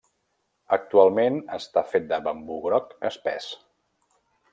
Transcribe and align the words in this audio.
Actualment 0.77 1.37
està 1.57 1.83
fet 1.91 2.07
de 2.13 2.19
bambú 2.29 2.57
groc 2.67 2.97
espès. 3.11 3.51